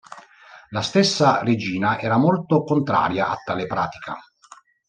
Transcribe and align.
La 0.69 0.81
stessa 0.81 1.43
regina 1.43 1.99
era 1.99 2.17
molto 2.17 2.63
contraria 2.63 3.27
a 3.27 3.35
tale 3.45 3.67
pratica. 3.67 4.17